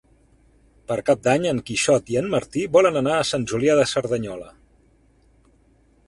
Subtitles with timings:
[0.91, 4.49] Per Cap d'Any en Quixot i en Martí volen anar a Sant Julià de Cerdanyola.